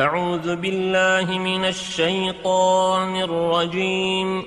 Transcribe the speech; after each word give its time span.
أعوذ 0.00 0.56
بالله 0.56 1.38
من 1.38 1.64
الشيطان 1.64 3.16
الرجيم. 3.16 4.44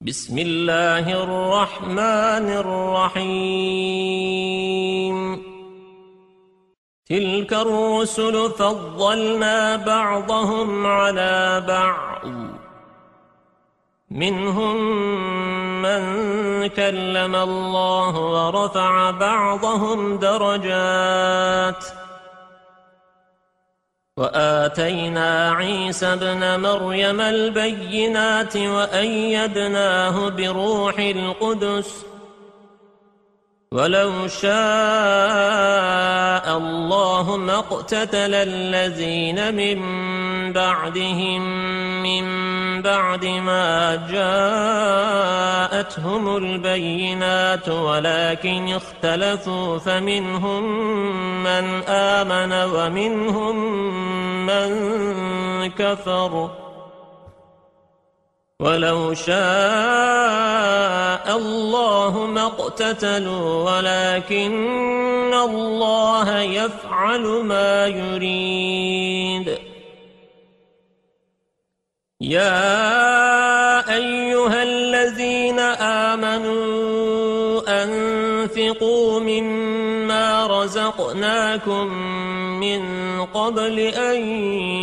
بسم 0.00 0.38
الله 0.38 1.22
الرحمن 1.24 2.48
الرحيم. 2.62 3.56
تلك 7.06 7.52
الرسل 7.52 8.50
فضلنا 8.50 9.76
بعضهم 9.76 10.86
على 10.86 11.64
بعض. 11.68 12.26
منهم 14.10 14.76
من 15.82 16.02
كلم 16.66 17.36
الله 17.36 18.20
ورفع 18.20 19.10
بعضهم 19.10 20.18
درجات. 20.18 22.07
وآتينا 24.18 25.50
عيسى 25.50 26.06
ابن 26.06 26.60
مريم 26.60 27.20
البينات 27.20 28.56
وأيدناه 28.56 30.28
بروح 30.28 30.98
القدس. 30.98 32.04
ولو 33.72 34.28
شاء 34.28 34.48
الله 36.56 37.36
ما 37.36 37.58
اقتتل 37.58 38.34
الذين 38.34 39.54
من 39.54 39.78
بعدهم 40.58 41.42
من 42.02 42.24
بعد 42.82 43.24
ما 43.26 43.96
جاءتهم 45.70 46.36
البينات 46.36 47.68
ولكن 47.68 48.68
اختلفوا 48.68 49.78
فمنهم 49.78 50.62
من 51.42 51.82
آمن 51.88 52.52
ومنهم 52.52 53.56
من 54.46 54.68
كفر. 55.70 56.50
ولو 58.60 59.14
شاء 59.14 59.36
الله 61.36 62.26
ما 62.34 62.46
اقتتلوا 62.46 63.70
ولكن 63.70 65.34
الله 65.34 66.40
يفعل 66.40 67.24
ما 67.44 67.86
يريد. 67.86 69.67
يا 72.20 73.94
أيها 73.94 74.62
الذين 74.62 75.58
آمنوا 76.10 77.62
أنفقوا 77.84 79.20
مما 79.20 80.46
رزقناكم 80.46 81.86
من 82.60 82.82
قبل 83.24 83.78
أن 83.78 84.26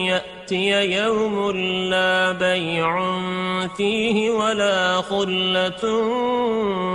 يأتي 0.08 0.96
يوم 0.96 1.52
لا 1.92 2.32
بيع 2.32 3.20
فيه 3.78 4.30
ولا 4.32 5.02
خلة 5.02 5.86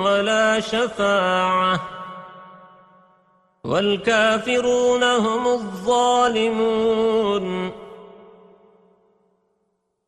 ولا 0.05 0.61
شفاعة 0.61 1.81
والكافرون 3.65 5.03
هم 5.05 5.47
الظالمون 5.47 7.01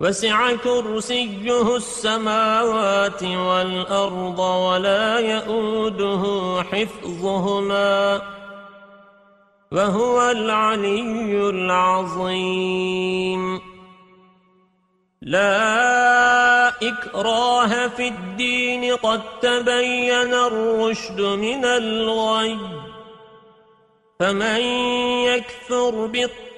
وسع 0.00 0.56
كرسيه 0.56 1.76
السماوات 1.76 3.22
والأرض 3.22 4.38
ولا 4.38 5.18
يؤوده 5.18 6.22
حفظهما 6.62 8.22
وهو 9.72 10.30
العلي 10.30 11.50
العظيم. 11.50 13.60
لا 15.22 16.68
إكراه 16.68 17.88
في 17.88 18.08
الدين 18.08 18.96
قد 18.96 19.22
تبين 19.40 20.34
الرشد 20.34 21.20
من 21.20 21.64
الغي 21.64 22.58
فمن 24.20 24.60
يكفر 25.24 26.06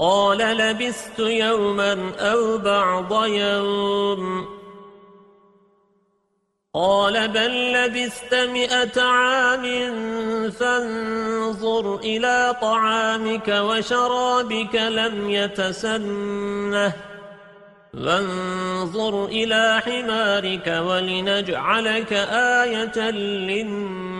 قال 0.00 0.38
لبثت 0.38 1.18
يوما 1.18 2.12
أو 2.18 2.58
بعض 2.58 3.24
يوم. 3.26 4.48
قال 6.74 7.28
بل 7.28 7.72
لبثت 7.72 8.34
مئة 8.34 9.02
عام 9.02 9.64
فانظر 10.50 11.96
إلى 11.96 12.56
طعامك 12.62 13.48
وشرابك 13.48 14.74
لم 14.74 15.30
يتسنه. 15.30 16.92
وانظر 17.94 19.24
إلى 19.24 19.82
حمارك 19.84 20.82
ولنجعلك 20.86 22.12
آية 22.62 23.10
للناس. 23.10 24.19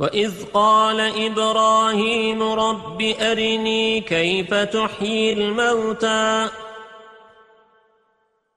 وإذ 0.00 0.32
قال 0.54 1.00
إبراهيم 1.00 2.42
رب 2.42 3.02
أرني 3.02 4.00
كيف 4.00 4.54
تحيي 4.54 5.32
الموتى؟ 5.32 6.48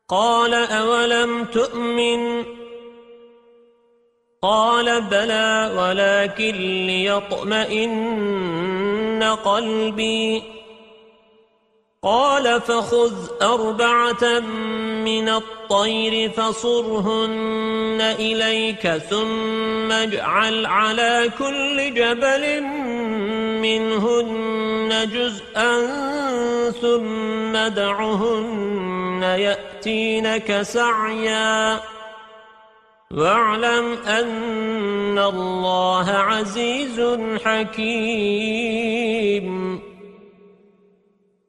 قال 0.10 0.54
أولم 0.54 1.46
تؤمن؟ 1.46 2.46
قال 4.42 5.02
بلى 5.02 5.72
ولكن 5.78 6.86
ليطمئن 6.88 8.04
قلبي. 9.24 10.44
قال 12.04 12.62
فخذ 12.62 13.14
أربعة 13.42 14.40
من 15.06 15.30
الطير 15.30 16.30
فصرهن 16.30 18.02
إليك 18.20 18.88
ثم 18.88 19.92
اجعل 19.92 20.66
على 20.66 21.32
كل 21.40 21.94
جبل 21.94 22.64
منهن 23.62 25.10
جزءا 25.14 25.74
ثم 26.72 27.58
دعهن 27.76 29.24
يأتينك 29.24 30.62
سعيا. 30.62 31.80
واعلم 33.12 33.98
أن 34.08 35.20
الله 35.20 36.10
عزيز 36.10 37.18
حكيم. 37.46 38.94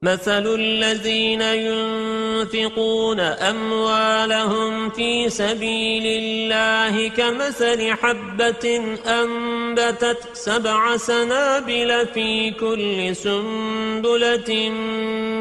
مثل 0.05 0.55
الذين 0.55 1.43
ينفقون 1.43 3.21
أموالهم 3.21 4.91
في 4.91 5.31
سبيل 5.31 6.03
الله 6.07 7.09
كمثل 7.09 7.93
حبة 7.93 8.97
أنبتت 9.07 10.19
سبع 10.33 10.97
سنابل 10.97 12.07
في 12.07 12.51
كل 12.51 13.17
سنبلة 13.17 14.71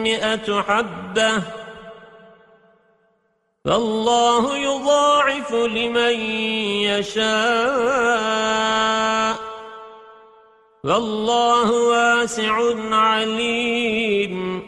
مئة 0.04 0.62
حبة. 0.62 1.44
فالله 3.66 4.58
يضاعف 4.58 5.54
لمن 5.54 6.20
يشاء. 6.88 8.64
والله 10.86 11.72
واسع 11.72 12.56
عليم. 12.92 14.64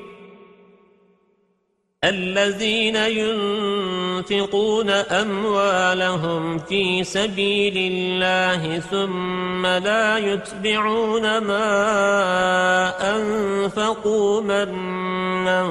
الذين 2.04 2.96
ينفقون 2.96 4.90
أموالهم 4.90 6.58
في 6.58 7.04
سبيل 7.04 7.74
الله 7.78 8.80
ثم 8.80 9.66
لا 9.66 10.18
يتبعون 10.18 11.38
ما 11.38 11.68
أنفقوا 13.16 14.42
منا 14.42 15.64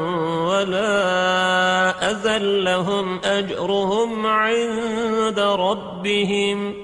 ولا 0.49 2.11
أذل 2.11 2.64
لهم 2.64 3.20
أجرهم 3.25 4.26
عند 4.26 5.38
ربهم. 5.38 6.84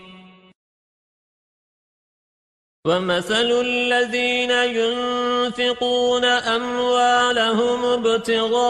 ومثل 2.85 3.51
الذين 3.61 4.51
ينفقون 4.51 6.25
أموالهم 6.25 7.85
ابتغاء 7.85 8.61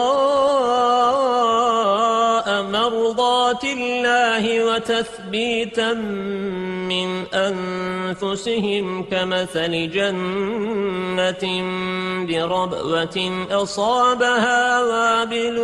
مرضات 2.62 3.64
الله 3.64 4.64
وتثبيتا 4.64 5.92
من 6.92 7.24
أنفسهم 7.34 9.02
كمثل 9.02 9.90
جنة 9.90 11.44
بربوة 12.28 13.46
أصابها 13.50 14.82
وابل 14.82 15.58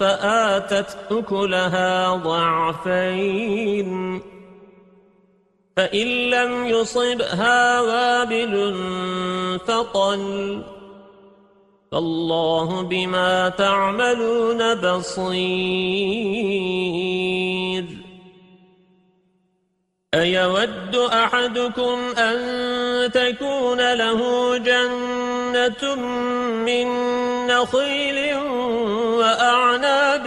فآتت 0.00 0.96
أكلها 1.10 2.16
ضعفين 2.16 3.96
فإن 5.76 6.06
لم 6.06 6.66
يصبها 6.66 7.80
وابل 7.80 8.74
فطل. 9.66 10.62
فالله 11.92 12.82
بما 12.82 13.48
تعملون 13.48 14.74
بصير. 14.74 15.56
أيود 20.14 20.96
أحدكم 20.96 21.98
أن 22.18 22.36
تكون 23.12 23.92
له 23.94 24.20
جنة 24.56 25.94
من 26.64 26.86
نخيل 27.46 28.36
وأعناب 29.18 30.26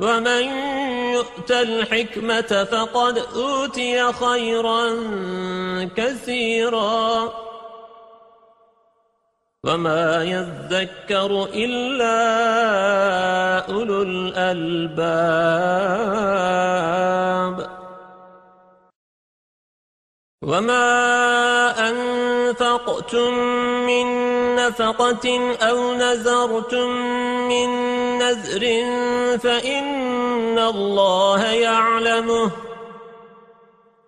ومن 0.00 0.42
يؤت 1.14 1.50
الحكمة 1.50 2.64
فقد 2.64 3.18
أوتي 3.36 4.12
خيرا 4.12 4.88
كثيرا. 5.96 7.32
وما 9.64 10.24
يذكر 10.24 11.48
إلا 11.54 12.18
أولو 13.72 14.02
الألباب. 14.02 14.96
وما 20.46 21.90
أنفقتم 21.90 23.34
من 23.86 24.06
نفقة 24.56 25.56
أو 25.62 25.94
نذرتم 25.94 26.90
من 27.48 27.68
نذر 28.18 28.60
فإن 29.38 30.58
الله 30.58 31.44
يعلمه 31.44 32.50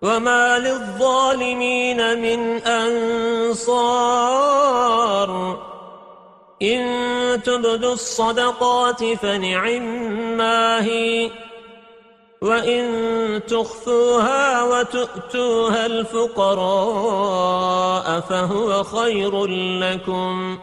وما 0.01 0.59
للظالمين 0.59 2.21
من 2.21 2.57
أنصار 2.63 4.09
إن 6.61 7.41
تبدوا 7.43 7.93
الصدقات 7.93 9.03
فنعما 9.03 10.83
هي 10.83 11.31
وَإِن 12.41 13.41
تُخْفُوهَا 13.47 14.63
وَتُؤْتُوهَا 14.63 15.85
الْفُقَرَاءَ 15.85 16.99
فَهُوَ 18.19 18.83
خَيْرٌ 18.83 19.45
لَكُمْ 19.83 20.57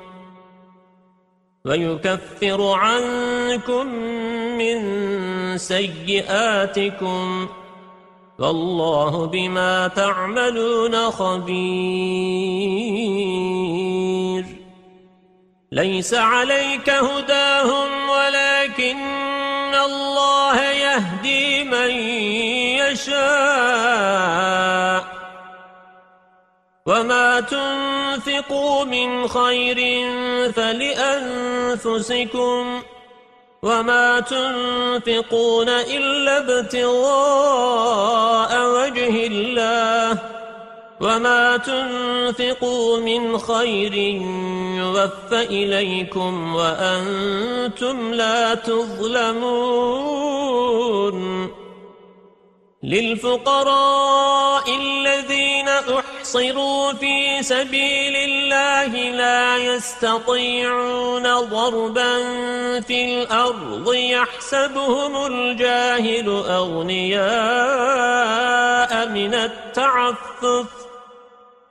وَيُكَفِّرُ 1.65 2.73
عَنكُم 2.73 3.87
مِّن 4.59 4.79
سَيِّئَاتِكُمْ 5.59 7.49
وَاللَّهُ 8.39 9.27
بِمَا 9.27 9.89
تَعْمَلُونَ 9.89 11.11
خَبِيرٌ 11.11 12.47
لَيْسَ 15.73 16.15
عَلَيْكَ 16.15 16.91
هُدَاهُمْ 16.91 18.09
وَلَكِنَّ 18.09 19.26
يهدي 20.97 21.65
من 21.65 21.91
يشاء 22.81 23.17
وما 26.87 27.41
تنفقوا 27.41 28.85
من 28.85 29.29
خير 29.29 29.77
فلأنفسكم 30.53 32.03
وما 33.63 34.21
تنفقون 34.21 35.69
إلا 35.69 36.39
ابتغاء 36.39 37.47
وجه 38.67 39.27
الله 39.27 40.36
وما 41.01 41.57
تنفقوا 41.57 43.01
من 43.01 43.39
خير 43.39 43.95
يوفى 44.79 45.43
إليكم 45.43 46.55
وأنتم 46.55 48.15
لا 48.15 48.55
تظلمون 48.55 50.07
للفقراء 52.83 54.65
الذين 54.77 55.69
أحصروا 55.69 56.93
في 56.93 57.43
سبيل 57.43 58.17
الله 58.17 59.11
لا 59.11 59.57
يستطيعون 59.57 61.23
ضربا 61.35 62.19
في 62.81 63.05
الأرض 63.05 63.95
يحسبهم 63.95 65.27
الجاهل 65.27 66.29
أغنياء 66.49 67.27
من 69.09 69.35
التعفف 69.35 70.86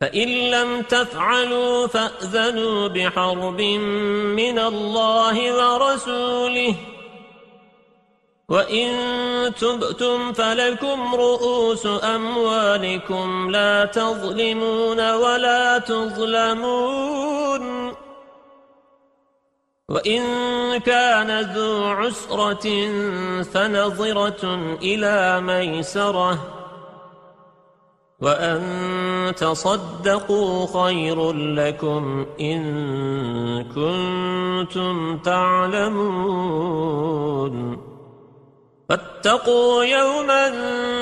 فإن 0.00 0.28
لم 0.28 0.82
تفعلوا 0.82 1.86
فأذنوا 1.86 2.88
بحرب 2.88 3.60
من 4.36 4.58
الله 4.58 5.36
ورسوله. 5.56 6.74
وَإِن 8.48 8.88
تُبْتُمْ 9.60 10.32
فَلَكُمْ 10.32 11.14
رُؤُوسُ 11.14 11.86
أَمْوَالِكُمْ 11.86 13.50
لَا 13.50 13.84
تَظْلِمُونَ 13.84 15.12
وَلَا 15.14 15.78
تُظْلَمُونَ. 15.78 17.64
وَإِن 19.88 20.22
كَانَ 20.80 21.40
ذُو 21.40 21.84
عُسْرَةٍ 21.84 22.66
فَنَظِرَةٌ 23.42 24.44
إِلَى 24.82 25.40
مَيْسَرَةٍ 25.40 26.57
وَأَن 28.22 29.34
تَصَدَّقُوا 29.34 30.66
خَيْرٌ 30.66 31.32
لَّكُمْ 31.32 32.26
إِن 32.40 33.64
كُنتُمْ 33.64 35.16
تَعْلَمُونَ. 35.16 36.28
فاتقوا 38.88 39.84
يوما 39.84 40.50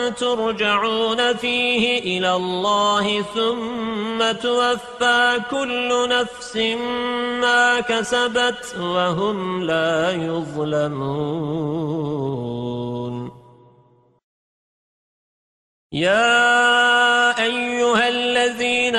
ترجعون 0.09 1.35
فيه 1.35 2.19
إلى 2.19 2.37
الله 2.37 3.23
ثم 3.23 4.33
توفى 4.43 5.41
كل 5.51 6.09
نفس 6.09 6.57
ما 7.41 7.81
كسبت 7.81 8.77
وهم 8.81 9.63
لا 9.63 10.11
يظلمون. 10.11 10.97
يا 15.93 17.43
أيها 17.43 18.09
الذين 18.09 18.97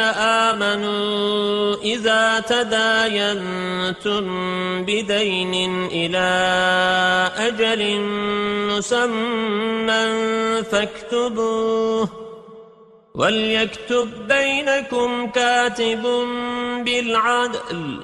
آمنوا 0.48 1.76
إذا 1.84 2.40
تداينتم 2.40 4.26
بدين 4.86 5.86
إلى 5.92 6.28
أجل 7.38 8.00
مسمى 8.72 10.06
فاكتبوه 10.64 12.10
وليكتب 13.16 14.28
بينكم 14.28 15.28
كاتب 15.30 16.04
بالعدل 16.86 18.04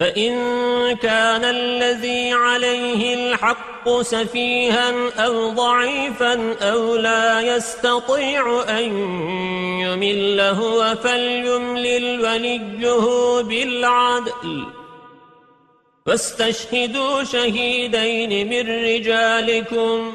فإن 0.00 0.32
كان 0.96 1.44
الذي 1.44 2.32
عليه 2.32 3.14
الحق 3.14 4.00
سفيها 4.00 4.92
أو 5.26 5.50
ضعيفا 5.50 6.56
أو 6.62 6.96
لا 6.96 7.40
يستطيع 7.40 8.64
أن 8.68 8.84
يمل 9.80 10.40
هو 10.40 10.96
فليملل 11.02 12.20
وليه 12.20 13.42
بالعدل. 13.42 14.64
فاستشهدوا 16.06 17.24
شهيدين 17.24 18.48
من 18.48 18.84
رجالكم. 18.84 20.14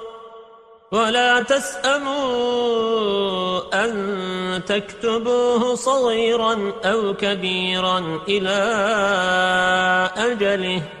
ولا 0.91 1.41
تسأموا 1.41 2.81
أن 3.85 4.61
تكتبوه 4.65 5.75
صغيرا 5.75 6.73
أو 6.85 7.13
كبيرا 7.13 8.19
إلى 8.27 8.59
أجله. 10.17 11.00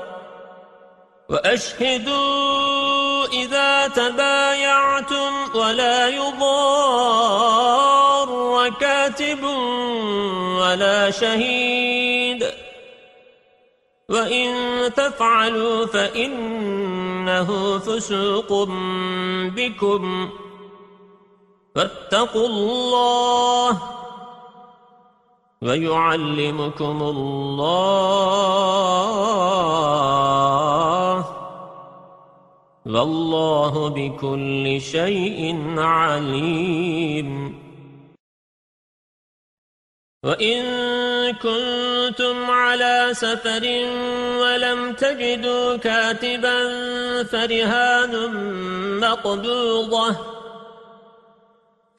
وأشهدوا 1.31 3.25
إذا 3.25 3.87
تبايعتم 3.87 5.33
ولا 5.55 6.07
يضار 6.07 7.51
كاتب 8.79 9.43
ولا 10.59 11.11
شهيد 11.11 12.45
وإن 14.09 14.53
تفعلوا 14.93 15.85
فإنه 15.85 17.79
فسوق 17.79 18.67
بكم 19.55 20.29
فاتقوا 21.75 22.47
الله 22.47 23.77
ويعلمكم 25.61 27.01
الله 27.01 28.21
والله 32.95 33.89
بكل 33.89 34.81
شيء 34.81 35.55
عليم. 35.77 37.29
وَإِن 40.25 40.61
كُنتُمْ 41.33 42.51
عَلَى 42.51 43.09
سَفَرٍ 43.11 43.63
وَلَمْ 44.41 44.93
تَجِدُوا 44.93 45.77
كَاتِبًا 45.77 46.57
فَرِهَانٌ 47.23 48.13
مَقْبُوضَةٌ 48.99 50.40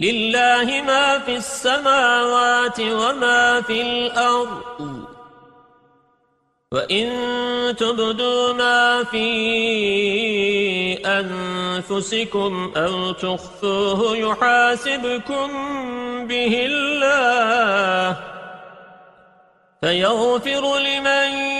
لِلَّهِ 0.00 0.82
مَا 0.82 1.18
فِي 1.18 1.36
السَّمَاوَاتِ 1.36 2.80
وَمَا 2.80 3.60
فِي 3.60 3.82
الْأَرْضِ. 3.82 5.04
وَإِن 6.72 7.08
تُبْدُوا 7.76 8.52
مَا 8.52 9.04
فِي 9.04 9.28
أَنفُسِكُمْ 11.06 12.72
أَوْ 12.76 13.12
تُخْفُوهُ 13.12 14.16
يُحَاسِبْكُم 14.16 15.48
بِهِ 16.26 16.66
اللَّهُ 16.70 18.16
فَيَغْفِرُ 19.82 20.78
لِمَن 20.78 21.59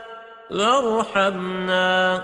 وارحمنا 0.51 2.21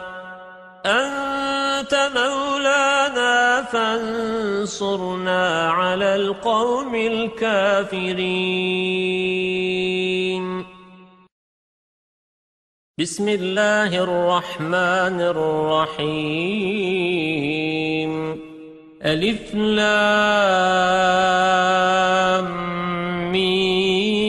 أنت 0.86 1.94
مولانا 2.16 3.64
فانصرنا 3.72 5.44
على 5.72 6.16
القوم 6.16 6.96
الكافرين. 6.96 8.48
بسم 13.00 13.30
الله 13.30 14.04
الرحمن 14.04 15.22
الرحيم. 15.22 16.28
ألف 19.06 19.56
لام 19.56 19.88
ميم. 23.32 24.27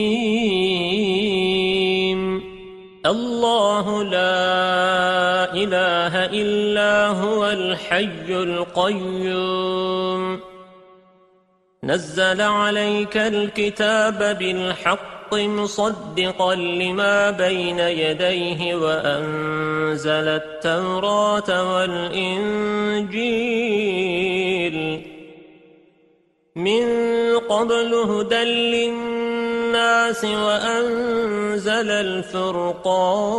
الله 3.79 4.03
لا 4.03 5.53
إله 5.53 6.25
إلا 6.25 7.07
هو 7.07 7.45
الحي 7.45 8.25
القيوم. 8.29 10.39
نزل 11.83 12.41
عليك 12.41 13.17
الكتاب 13.17 14.37
بالحق 14.39 15.33
مصدقا 15.33 16.55
لما 16.55 17.31
بين 17.31 17.79
يديه 17.79 18.75
وأنزل 18.75 20.09
التوراة 20.09 21.75
والإنجيل. 21.75 23.19
من 26.55 26.83
قبل 27.37 27.93
هدى 27.93 28.43
للناس 28.43 29.08
وأنزل 30.23 31.91
الفرقان. 31.91 33.29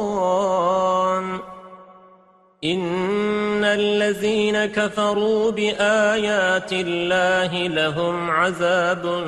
إن 2.65 3.65
الذين 3.65 4.67
كفروا 4.67 5.51
بآيات 5.51 6.73
الله 6.73 7.67
لهم 7.67 8.31
عذاب 8.31 9.25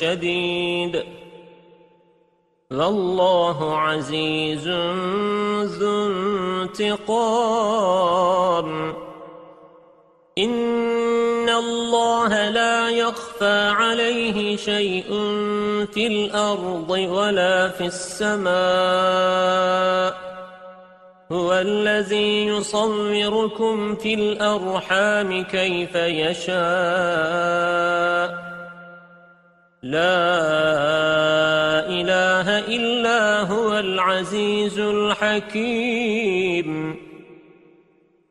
شديد. 0.00 1.04
والله 2.70 3.78
عزيز 3.78 4.68
ذو 5.62 6.12
انتقام. 6.62 8.94
إن 10.38 11.48
الله 11.48 12.50
لا 12.50 12.90
يخفى 12.90 13.72
عليه 13.76 14.56
شيء 14.56 15.08
في 15.92 16.06
الأرض 16.06 16.90
ولا 16.90 17.68
في 17.68 17.86
السماء 17.86 18.50
هو 21.32 21.52
الذي 21.52 22.46
يصوركم 22.46 23.94
في 23.94 24.14
الأرحام 24.14 25.44
كيف 25.44 25.94
يشاء 25.94 26.54
لا 29.82 30.30
إله 31.88 32.58
إلا 32.58 33.40
هو 33.40 33.78
العزيز 33.78 34.78
الحكيم 34.78 36.30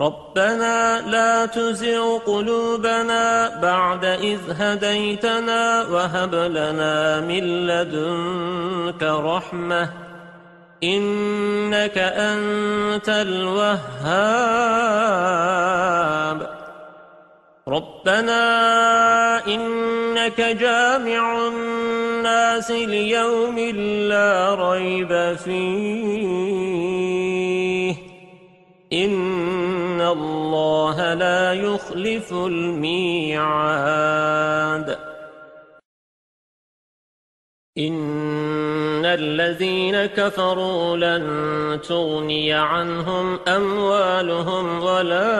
ربنا 0.00 1.00
لا 1.00 1.46
تزغ 1.46 2.18
قلوبنا 2.18 3.48
بعد 3.62 4.04
إذ 4.04 4.38
هديتنا 4.58 5.86
وهب 5.92 6.34
لنا 6.34 7.20
من 7.20 7.66
لدنك 7.66 9.02
رحمة. 9.02 9.90
إنك 10.84 11.98
أنت 11.98 13.08
الوهاب. 13.08 13.80
ربنا 17.68 18.42
إنك 19.46 20.40
جامع 20.40 21.48
الناس 21.48 22.70
ليوم 22.70 23.58
لا 24.08 24.54
ريب 24.54 25.36
فيه. 25.44 26.70
إن 28.92 29.69
الله 30.00 31.14
لا 31.14 31.52
يخلف 31.52 32.32
الميعاد. 32.32 33.50
إن 37.78 39.04
الذين 39.04 40.06
كفروا 40.06 40.96
لن 40.96 41.80
تغني 41.80 42.52
عنهم 42.52 43.38
أموالهم 43.48 44.82
ولا 44.82 45.30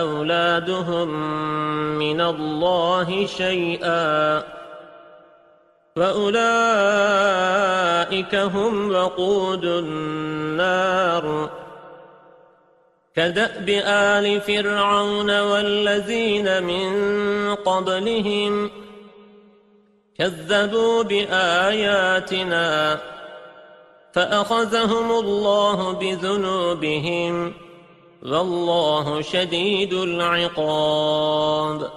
أولادهم 0.00 1.08
من 1.98 2.20
الله 2.20 3.26
شيئا 3.26 4.42
فأولئك 5.96 6.34
هم 8.34 8.90
وقود 8.90 9.64
النار. 9.64 11.50
كدأب 13.20 13.68
آل 13.86 14.40
فرعون 14.40 15.40
والذين 15.40 16.62
من 16.62 16.90
قبلهم 17.54 18.70
كذبوا 20.18 21.02
بآياتنا 21.02 22.98
فأخذهم 24.12 25.10
الله 25.10 25.92
بذنوبهم 25.92 27.52
والله 28.22 29.22
شديد 29.22 29.92
العقاب. 29.92 31.90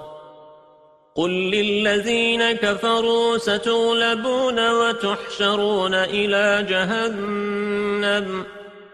قل 1.16 1.30
للذين 1.30 2.52
كفروا 2.52 3.38
ستغلبون 3.38 4.72
وتحشرون 4.72 5.94
إلى 5.94 6.66
جهنم 6.70 8.46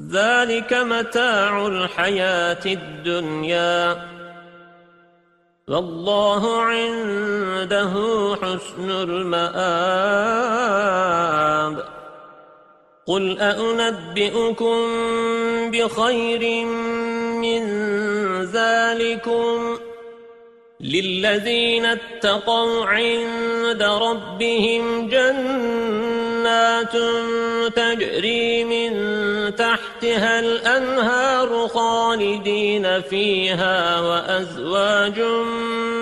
ذلك 0.00 0.72
متاع 0.72 1.66
الحياة 1.66 2.66
الدنيا. 2.66 4.08
والله 5.68 6.62
عنده 6.62 7.92
حسن 8.42 8.90
المآب. 8.90 10.02
قل 13.06 13.38
أأنبئكم 13.40 14.76
بخير 15.70 16.64
من 17.36 17.62
ذلكم. 18.44 19.78
للذين 20.80 21.86
اتقوا 21.86 22.86
عند 22.86 23.82
ربهم 23.82 25.08
جنات 25.08 26.31
تجري 27.68 28.64
من 28.64 28.92
تحتها 29.56 30.40
الأنهار 30.40 31.68
خالدين 31.68 33.00
فيها 33.00 34.00
وأزواج 34.00 35.20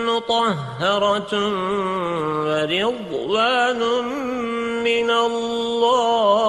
مطهرة 0.06 1.32
ورضوان 2.46 3.80
من 4.84 5.10
الله. 5.10 6.40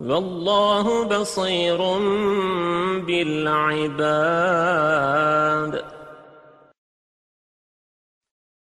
والله 0.00 1.04
بصير 1.04 1.78
بالعباد. 3.06 4.08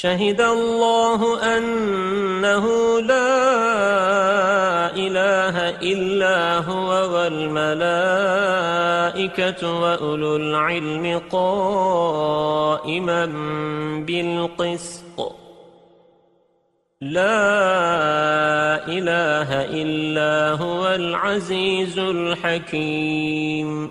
شهد 0.00 0.40
الله 0.40 1.20
أنه 1.56 2.66
لا 3.00 3.32
إله 4.92 5.56
إلا 5.80 6.58
هو 6.58 6.88
والملائكة 7.16 8.00
وأولو 9.80 10.36
العلم 10.36 11.22
قائما 11.32 13.26
بالقسط. 14.06 15.18
لا 17.00 17.56
إله 18.88 19.64
إلا 19.64 20.52
هو 20.62 20.88
العزيز 20.88 21.98
الحكيم. 21.98 23.90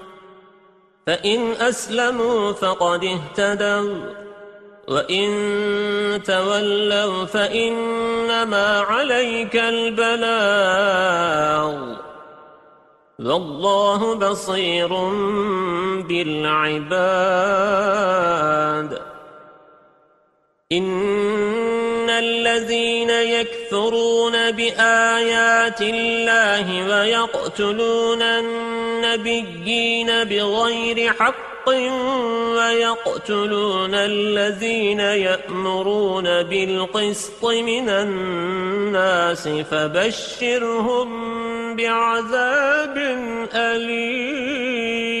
فإن 1.07 1.51
أسلموا 1.51 2.51
فقد 2.51 3.05
اهتدوا 3.05 4.21
وإن 4.87 5.31
تولوا 6.25 7.25
فإنما 7.25 8.79
عليك 8.79 9.55
البلاغ 9.55 11.01
والله 13.19 14.15
بصير 14.15 14.87
بالعباد 16.07 17.41
إن 20.71 22.09
الذين 22.09 23.09
يكثرون 23.09 24.51
بآيات 24.51 25.81
الله 25.81 26.89
ويقتلون 26.89 28.21
النبيين 29.15 30.23
بغير 30.23 31.13
حق 31.13 31.69
ويقتلون 32.57 33.93
الذين 33.93 34.99
يأمرون 34.99 36.43
بالقسط 36.43 37.45
من 37.45 37.89
الناس 37.89 39.47
فبشرهم 39.47 41.09
بعذاب 41.75 42.97
أليم. 43.53 45.20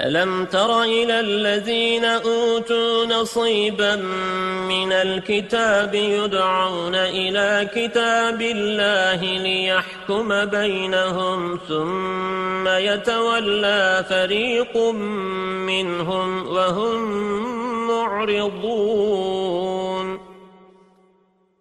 ألم 0.00 0.44
تر 0.44 0.82
إلى 0.82 1.20
الذين 1.20 2.04
أوتوا 2.04 3.04
نصيبا 3.06 3.96
من 4.68 4.92
الكتاب 4.92 5.94
يدعون 5.94 6.94
إلى 6.94 7.68
كتاب 7.74 8.42
الله 8.42 9.24
ليحكم 9.24 10.44
بينهم 10.44 11.58
ثم 11.68 12.68
يتولى 12.68 14.04
فريق 14.08 14.76
منهم 15.66 16.46
وهم 16.46 17.28
معرضون 17.88 19.48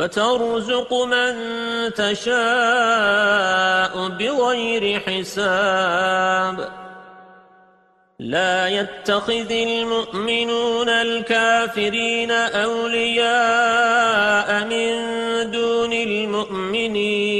وترزق 0.00 0.90
من 0.94 1.34
تشاء 1.92 2.32
بغير 4.08 5.00
حساب. 5.00 6.56
لا 8.18 8.68
يتخذ 8.68 9.52
المؤمنون 9.52 10.88
الكافرين 10.88 12.30
أولياء 12.66 14.48
من 14.64 14.90
دون 15.50 15.92
المؤمنين. 15.92 17.39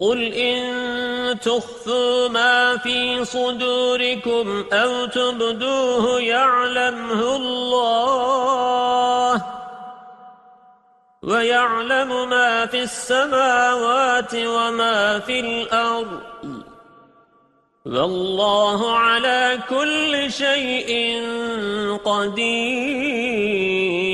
قل 0.00 0.32
إن 0.32 1.40
تخفوا 1.40 2.28
ما 2.28 2.76
في 2.76 3.24
صدوركم 3.24 4.64
أو 4.72 5.06
تبدوه 5.06 6.20
يعلمه 6.20 7.36
الله 7.36 9.42
ويعلم 11.22 12.28
ما 12.28 12.66
في 12.66 12.82
السماوات 12.82 14.34
وما 14.34 15.18
في 15.18 15.40
الأرض 15.40 16.20
والله 17.86 18.96
على 18.96 19.58
كل 19.68 20.32
شيء 20.32 21.22
قدير 22.04 24.13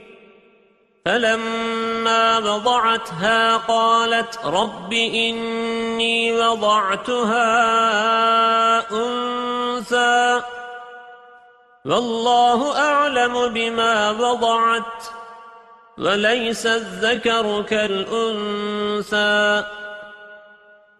فلما 1.05 2.37
وضعتها 2.37 3.57
قالت 3.57 4.39
رب 4.45 4.93
إني 4.93 6.41
وضعتها 6.41 7.47
أنثى. 8.91 10.41
والله 11.85 12.79
أعلم 12.79 13.47
بما 13.47 14.11
وضعت 14.11 15.03
وليس 15.97 16.65
الذكر 16.65 17.61
كالأنثى. 17.61 19.63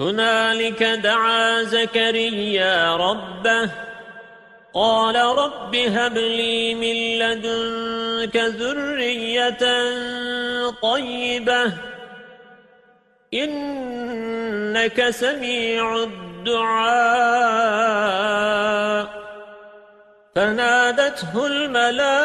هنالك 0.00 0.82
دعا 0.82 1.62
زكريا 1.62 2.96
ربه 2.96 3.70
قال 4.74 5.16
رب 5.16 5.76
هب 5.76 6.18
لي 6.18 6.74
من 6.74 7.18
لدنك 7.18 8.36
ذرية 8.36 9.58
طيبة 10.82 11.72
إنك 13.34 15.10
سميع 15.10 15.96
الدعاء. 15.96 17.14
فنادته 20.34 21.46
الملائكة 21.46 22.24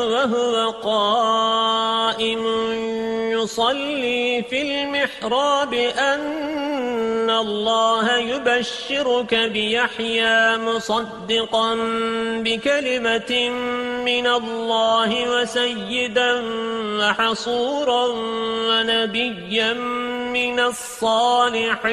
وهو 0.00 0.70
قائم. 0.70 2.42
يصلي 3.42 4.42
في 4.50 4.62
المحراب 4.62 5.74
أن 5.74 7.30
الله 7.30 8.16
يبشرك 8.16 9.34
بيحيى 9.34 10.56
مصدقا 10.56 11.74
بكلمة 12.44 13.50
من 14.04 14.26
الله 14.26 15.30
وسيدا 15.30 16.42
وحصورا 16.98 18.06
ونبيا 18.68 19.72
من 20.32 20.60
الصالحين. 20.60 21.92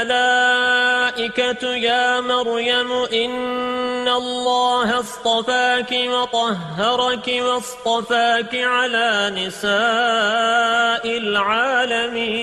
يَا 1.75 2.21
مَرْيَمُ 2.21 2.93
إِنَّ 2.93 4.09
اللَّهَ 4.09 5.01
اصْطَفَاكِ 5.01 5.93
وَطَهَّرَكِ 5.93 7.29
وَاصْطَفَاكِ 7.43 8.55
عَلَى 8.55 9.33
نِسَاءِ 9.35 11.19
الْعَالَمِينَ 11.19 12.39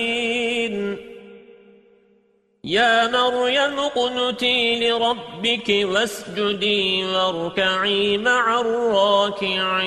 يَا 2.64 3.06
مَرْيَمُ 3.08 3.78
اقْنُتِي 3.78 4.90
لِرَبِّكِ 4.90 5.68
وَاسْجُدِي 5.68 7.04
وَارْكَعِي 7.04 8.18
مَعَ 8.18 8.60
الرَّاكِعِينَ 8.60 9.86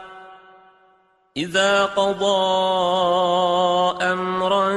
إذا 1.37 1.85
قضى 1.85 2.33
أمرا 4.03 4.69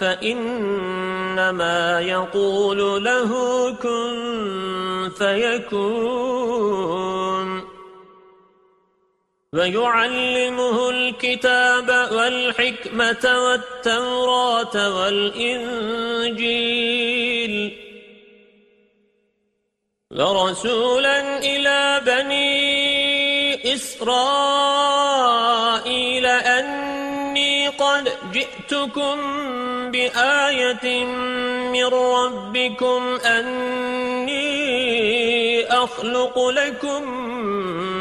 فإنما 0.00 2.00
يقول 2.00 3.04
له 3.04 3.30
كن 3.70 5.10
فيكون. 5.18 6.60
ويعلمه 9.52 10.90
الكتاب 10.90 12.08
والحكمة 12.12 13.24
والتوراة 13.24 14.96
والإنجيل. 14.96 15.90
ورسولا 20.10 21.38
إلى 21.38 22.00
بني 22.06 23.74
إسرائيل. 23.74 25.09
جئتكم 28.32 29.16
بآية 29.90 31.04
من 31.72 31.84
ربكم 31.84 33.18
أني 33.24 34.50
أخلق 35.66 36.48
لكم 36.48 37.02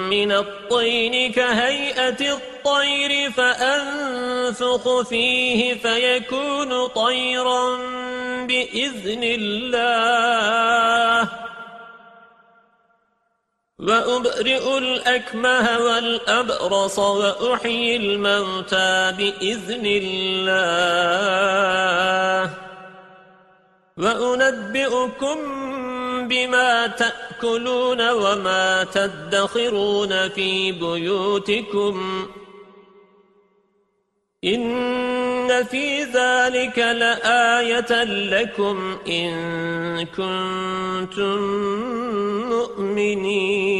من 0.09 0.31
الطين 0.31 1.31
كهيئة 1.31 2.33
الطير 2.33 3.31
فأنفخ 3.31 5.01
فيه 5.01 5.73
فيكون 5.73 6.87
طيرا 6.87 7.77
بإذن 8.45 9.23
الله. 9.23 10.69
وأبرئ 13.79 14.77
الأكمه 14.77 15.79
والأبرص 15.79 16.99
وأحيي 16.99 17.95
الموتى 17.95 19.11
بإذن 19.17 19.85
الله. 19.85 20.49
وأنبئكم 23.97 25.37
بما 26.27 26.87
تأكلون 26.87 28.09
وما 28.09 28.83
تدخرون 28.83 30.29
في 30.29 30.71
بيوتكم. 30.71 32.27
إن 34.43 35.63
في 35.63 36.03
ذلك 36.03 36.79
لآية 36.79 38.03
لكم 38.03 38.97
إن 39.07 40.05
كنتم 40.05 41.39
مؤمنين. 42.49 43.79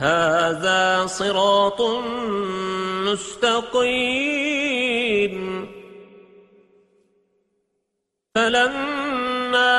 هذا 0.00 1.06
صراط 1.06 1.80
مستقيم. 3.08 4.16
فلما 8.34 9.76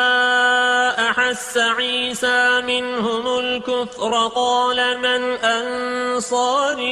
أحس 1.10 1.58
عيسى 1.58 2.62
منهم 2.62 3.40
الكفر 3.40 4.28
قال 4.36 4.98
من 4.98 5.24
أنصاري 5.46 6.84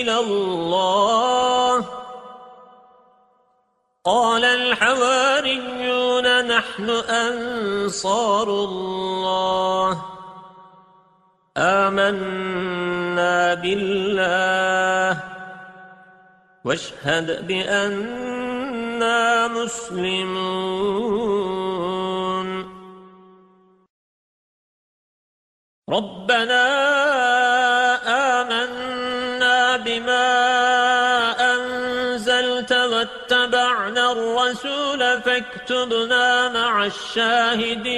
إلى 0.00 0.18
الله؟ 0.18 1.84
قال 4.04 4.44
الحواريون 4.44 6.26
نحن 6.46 6.90
أنصار 6.90 8.48
الله. 8.48 10.13
آمنا 11.56 13.54
بالله 13.54 15.20
واشهد 16.64 17.46
بأننا 17.46 19.48
مسلمون. 19.48 21.24
ربنا 25.90 26.64
آمنا 28.40 29.76
بما 29.76 30.30
أنزلت 31.54 32.72
واتبعنا 32.72 34.12
الرسول 34.12 35.22
فاكتبنا 35.22 36.48
مع 36.48 36.86
الشاهدين. 36.86 37.94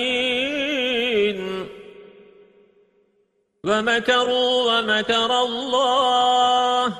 ومكروا 3.67 4.79
ومكر 4.79 5.41
الله. 5.43 6.93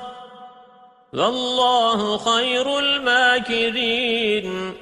والله 1.13 2.17
خير 2.17 2.79
الماكرين. 2.79 4.73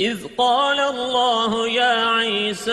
إذ 0.00 0.26
قال 0.38 0.80
الله 0.80 1.68
يا 1.68 2.06
عيسى 2.06 2.72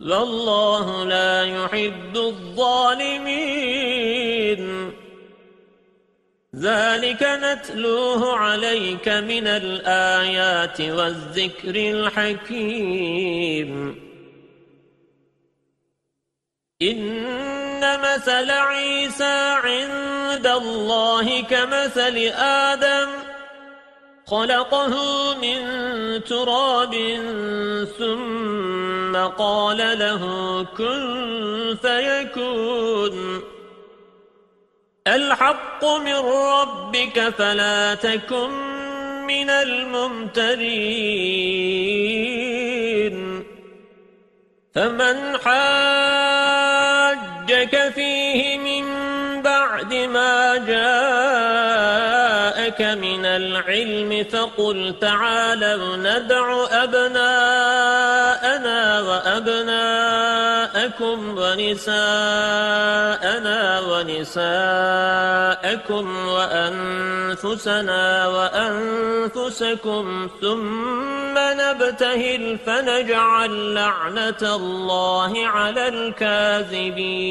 والله 0.00 1.04
لا 1.04 1.44
يحب 1.44 2.16
الظالمين. 2.16 3.60
ذلك 6.56 7.22
نتلوه 7.42 8.36
عليك 8.36 9.08
من 9.08 9.46
الآيات 9.46 10.80
والذكر 10.80 11.74
الحكيم. 11.76 13.70
إن 16.82 17.80
مثل 18.00 18.50
عيسى 18.50 19.54
عند 19.64 20.46
الله 20.46 21.42
كمثل 21.42 22.16
آدم. 22.36 23.08
خلقه 24.26 24.94
من 25.34 25.60
تراب 26.24 26.94
ثم 27.98 28.79
قال 29.26 29.98
له 29.98 30.22
كن 30.78 31.76
فيكون. 31.82 33.42
الحق 35.06 35.84
من 35.84 36.16
ربك 36.16 37.28
فلا 37.38 37.94
تكن 37.94 38.50
من 39.26 39.50
الممترين. 39.50 40.60
فمن 44.74 45.38
حاجك 45.44 46.72
فيه 47.94 48.58
من 48.58 48.84
بعد 49.42 49.94
ما 49.94 50.56
جاءك 50.56 51.29
من 52.80 53.26
العلم 53.26 54.24
فقل 54.24 54.94
تعالوا 55.00 55.96
ندع 55.96 56.66
أبناءنا 56.84 58.10
وأبناءكم 59.00 60.58
ونساءنا 61.38 62.00
ونساءكم 63.80 64.46
وأنفسنا 66.28 68.02
وأنفسكم 68.28 70.04
ثم 70.40 71.34
نبتهل 71.38 72.58
فنجعل 72.66 73.74
لعنة 73.74 74.56
الله 74.56 75.46
على 75.46 75.88
الكاذبين 75.88 77.30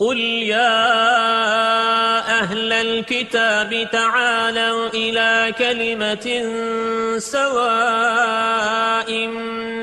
قل 0.00 0.18
يا 0.18 0.78
أهل 2.40 2.72
الكتاب 2.72 3.88
تعالوا 3.92 4.88
إلى 4.88 5.54
كلمة 5.58 6.26
سواء 7.18 9.10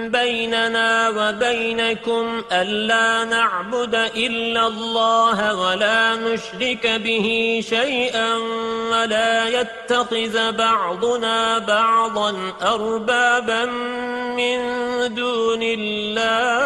بيننا 0.07 1.09
وبينكم 1.09 2.43
ألا 2.51 3.23
نعبد 3.25 3.95
إلا 3.95 4.67
الله 4.67 5.55
ولا 5.55 6.15
نشرك 6.15 6.87
به 6.87 7.59
شيئا 7.69 8.35
ولا 8.91 9.47
يتخذ 9.47 10.51
بعضنا 10.51 11.57
بعضا 11.57 12.53
أربابا 12.61 13.65
من 14.35 14.59
دون 15.15 15.63
الله 15.63 16.65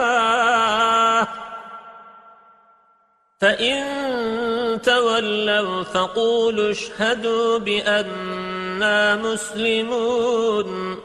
فإن 3.41 4.81
تولوا 4.81 5.83
فقولوا 5.83 6.71
اشهدوا 6.71 7.57
بأننا 7.57 9.15
مسلمون. 9.15 10.99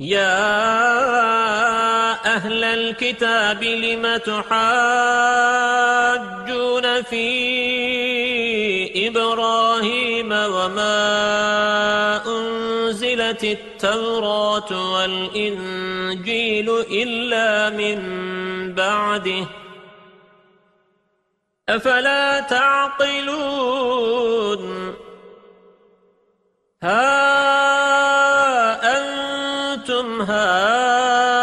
يا 0.00 0.38
أهل 2.36 2.64
الكتاب 2.64 3.64
لم 3.64 4.16
تحاجون 4.16 4.58
في 7.02 7.28
إبراهيم 9.08 10.32
وما 10.32 10.98
أنزلت 13.28 13.44
التوراة 13.44 14.92
والإنجيل 14.92 16.70
إلا 16.90 17.70
من 17.70 17.98
بعده. 18.74 19.46
أفلا 21.68 22.40
تعقلون؟ 22.40 23.84
ها 26.82 27.28
أنتم 28.96 30.22
هؤلاء 30.22 31.38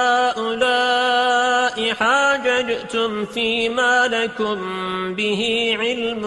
حاججتم 1.93 3.25
فيما 3.25 4.07
لكم 4.07 4.57
به 5.15 5.75
علم 5.79 6.23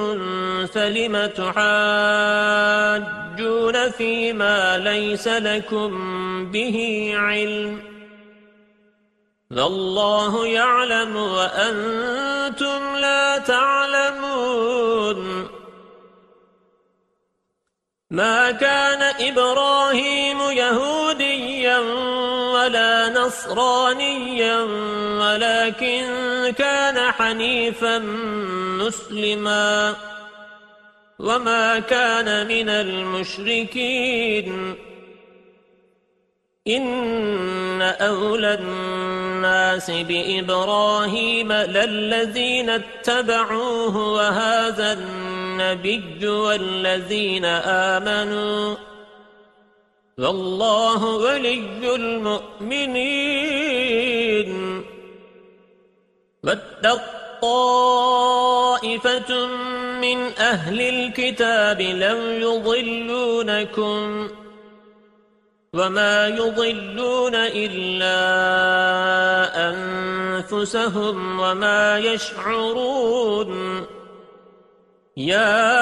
فلم 0.67 1.17
تحاجون 3.39 3.91
فيما 3.91 4.79
ليس 4.79 5.29
لكم 5.29 5.91
به 6.51 7.11
علم. 7.17 7.83
فالله 9.51 10.47
يعلم 10.47 11.17
وأنتم 11.17 12.97
لا 12.97 13.39
تعلمون. 13.39 15.49
ما 18.11 18.51
كان 18.51 19.03
إبراهيم 19.03 20.41
يهوديا 20.41 21.79
ولا 22.55 23.09
نصرانيا 23.09 24.61
ولكن 25.21 26.07
كان 26.59 27.13
حنيفا 27.13 27.99
مسلما. 28.79 29.97
وما 31.19 31.79
كان 31.79 32.47
من 32.47 32.69
المشركين. 32.69 34.75
إن 36.69 37.83
أولى 37.83 38.55
الناس 38.55 39.91
بإبراهيم 39.91 41.53
للذين 41.53 42.71
اتبعوه 42.71 44.13
وهذا 44.13 44.93
النبي 44.93 46.29
والذين 46.29 47.45
آمنوا. 47.45 48.77
والله 50.19 51.05
ولي 51.05 51.95
المؤمنين. 51.95 53.69
واتق 56.45 57.18
طائفة 57.43 59.47
من 60.01 60.33
أهل 60.39 60.81
الكتاب 60.81 61.81
لو 61.81 62.19
يضلونكم 62.19 64.29
وما 65.75 66.29
يضلون 66.29 67.35
إلا 67.35 68.19
أنفسهم 69.71 71.41
وما 71.41 71.99
يشعرون 71.99 73.87
يا 75.17 75.79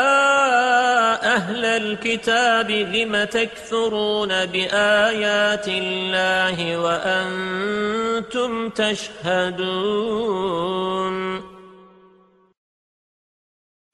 أهل 1.35 1.65
الكتاب 1.65 2.71
لم 2.71 3.25
تكثرون 3.25 4.47
بآيات 4.47 5.69
الله 5.69 6.79
وأنتم 6.79 8.69
تشهدون 8.71 9.57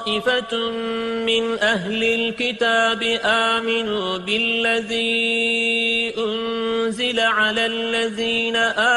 طائفة 0.00 0.52
من 1.26 1.58
أهل 1.58 2.04
الكتاب 2.04 3.02
آمنوا 3.24 4.18
بالذي 4.18 6.14
أنزل 6.18 7.20
على 7.20 7.66
الذين 7.66 8.56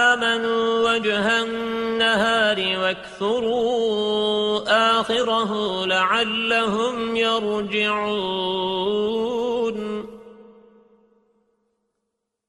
آمنوا 0.09 0.91
وجه 0.91 1.43
النهار 1.43 2.79
واكثروا 2.81 4.63
آخره 4.99 5.85
لعلهم 5.85 7.15
يرجعون 7.15 8.63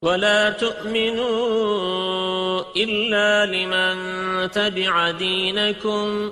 ولا 0.01 0.49
تؤمنوا 0.49 1.95
إلا 2.77 3.45
لمن 3.45 3.95
تبع 4.51 5.11
دينكم 5.11 6.31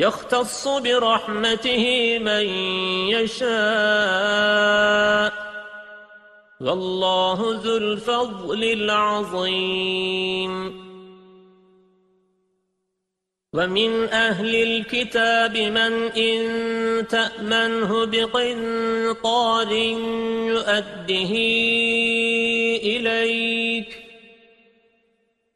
يختص 0.00 0.68
برحمته 0.68 2.18
من 2.18 2.46
يشاء. 3.08 3.50
والله 6.60 7.60
ذو 7.64 7.76
الفضل 7.76 8.64
العظيم. 8.64 10.80
ومن 13.54 14.08
أهل 14.08 14.54
الكتاب 14.54 15.56
من 15.56 16.12
إن 16.12 17.08
تأمنه 17.08 18.04
بقنطار 18.04 19.72
يؤده 20.52 21.32
إليك. 22.82 23.96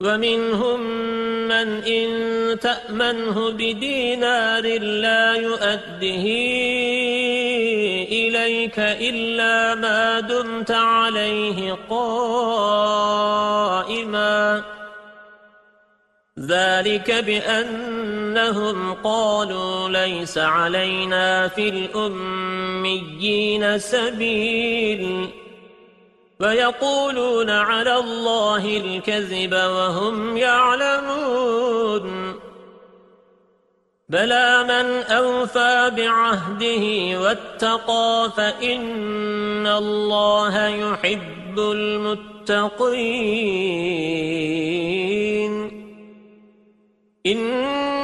ومنهم 0.01 1.05
من 1.55 1.85
إن 1.85 2.59
تأمنه 2.59 3.51
بدينار 3.51 4.63
لا 4.79 5.35
يؤده 5.35 6.25
إليك 8.11 8.79
إلا 8.79 9.75
ما 9.75 10.21
دمت 10.21 10.71
عليه 10.71 11.79
قائما 11.91 13.15
ذلك 16.39 17.11
بأنهم 17.11 18.95
قالوا 18.95 19.89
ليس 19.89 20.39
علينا 20.39 21.49
في 21.49 21.69
الأميين 21.69 23.29
سبيل 23.79 25.31
فيقولون 26.45 27.51
على 27.51 27.97
الله 27.97 28.77
الكذب 28.77 29.55
وهم 29.55 30.37
يعلمون. 30.37 32.35
بلى 34.09 34.65
من 34.65 35.03
أوفى 35.03 35.93
بعهده 35.97 37.21
واتقى 37.21 38.33
فإن 38.37 39.67
الله 39.67 40.67
يحب 40.67 41.59
المتقين. 41.59 42.75
إن 47.27 48.04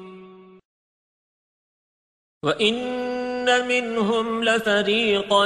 وإن 2.43 3.67
منهم 3.67 4.43
لفريقا 4.43 5.45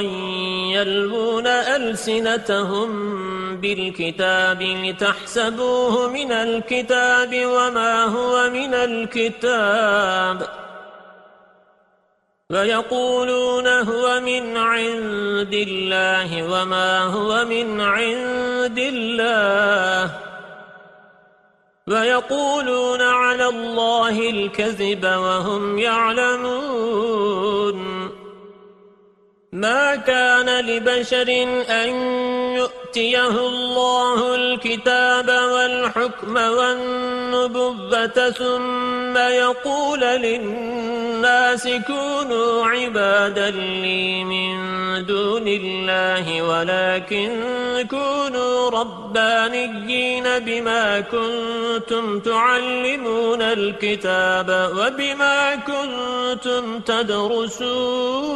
يلوون 0.72 1.48
ألسنتهم 1.48 2.92
بالكتاب 3.62 4.62
لتحسبوه 4.62 6.10
من 6.10 6.32
الكتاب 6.32 7.46
وما 7.46 8.04
هو 8.04 8.50
من 8.50 8.74
الكتاب 8.74 10.48
ويقولون 12.50 13.68
هو 13.68 14.20
من 14.20 14.58
عند 14.58 15.54
الله 15.54 16.44
وما 16.44 17.04
هو 17.04 17.46
من 17.46 17.82
عند 17.82 18.80
الله 18.80 20.25
ويقولون 21.88 23.02
على 23.02 23.46
الله 23.50 24.30
الكذب 24.30 25.06
وهم 25.06 25.80
يعلمون. 25.80 27.16
ما 29.52 29.96
كان 29.96 30.66
لبشر 30.66 31.28
أن 31.70 31.94
يؤتيه 32.66 33.48
الله 33.48 34.36
الكتاب 34.36 35.30
والحكم 35.30 36.36
والنبوة 36.36 38.30
ثم 38.30 39.18
يقول 39.18 40.00
للناس 40.00 41.68
كونوا 41.88 42.66
عبادا 42.66 43.50
لي 43.52 44.24
من 44.24 44.56
دون 45.06 45.48
الله 45.48 46.42
ولكن 46.42 47.30
كونوا 47.90 48.70
ربانيين 48.70 50.40
بما 50.40 51.00
كنتم 51.00 52.20
تعلمون 52.20 53.42
الكتاب 53.42 54.72
وبما 54.78 55.56
كنتم 55.56 56.80
تدرسون. 56.80 58.36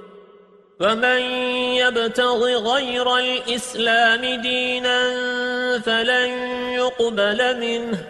ومن 0.81 1.21
يبتغ 1.77 2.45
غير 2.73 3.17
الإسلام 3.17 4.41
دينا 4.41 4.99
فلن 5.79 6.29
يقبل 6.73 7.59
منه 7.59 8.05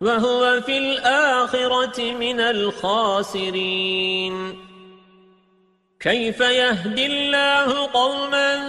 وهو 0.00 0.60
في 0.60 0.78
الآخرة 0.78 2.12
من 2.12 2.40
الخاسرين. 2.40 4.34
كيف 6.00 6.40
يهدي 6.40 7.06
الله 7.06 7.86
قوما 7.86 8.60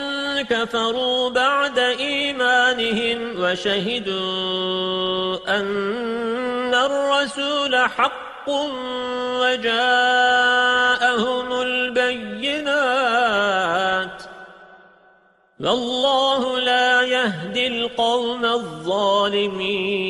كفروا 0.41 1.29
بعد 1.29 1.79
إيمانهم 1.79 3.41
وشهدوا 3.43 5.37
أن 5.59 6.73
الرسول 6.73 7.75
حق؟ 7.77 8.32
وجاءهم 9.41 10.41
البينات 11.61 13.03
والله 15.59 16.59
لا 16.59 17.01
يهدي 17.01 17.67
القوم 17.67 18.45
الظالمين 18.45 20.03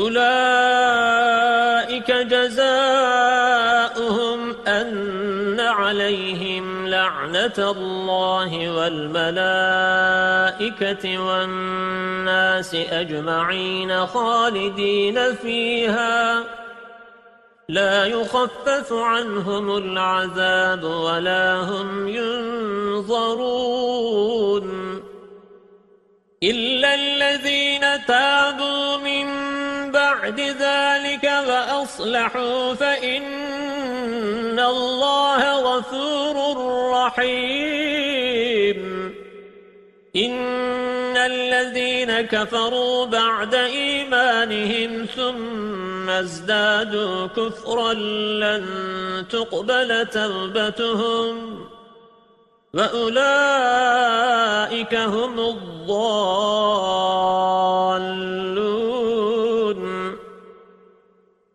أولئك 0.00 0.92
جزاؤهم 2.10 3.22
أن 4.66 5.60
عليهم 5.60 6.51
لعنة 7.02 7.58
الله 7.58 8.70
والملائكة 8.76 9.18
والناس 11.18 12.74
أجمعين 12.74 14.06
خالدين 14.06 15.34
فيها. 15.34 16.44
لا 17.68 18.06
يخفف 18.06 18.92
عنهم 18.92 19.76
العذاب 19.76 20.84
ولا 20.84 21.60
هم 21.60 22.08
ينظرون 22.08 23.42
إلا 26.42 26.94
الذين 26.94 28.06
تابوا 28.06 28.96
من 28.96 29.41
بعد 30.12 30.40
ذلك 30.40 31.24
وأصلحوا 31.48 32.74
فإن 32.74 34.58
الله 34.60 35.76
غفور 35.76 36.36
رحيم. 36.90 38.80
إن 40.16 41.16
الذين 41.16 42.20
كفروا 42.20 43.06
بعد 43.06 43.54
إيمانهم 43.54 45.06
ثم 45.16 46.10
ازدادوا 46.10 47.26
كفرا 47.26 47.92
لن 48.44 48.64
تقبل 49.30 50.06
توبتهم 50.06 51.66
وأولئك 52.74 53.34
هم 54.94 55.40
الضالون. 55.40 56.52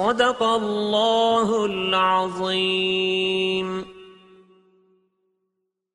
صدق 0.00 0.40
الله 0.42 1.66
العظيم. 1.66 3.66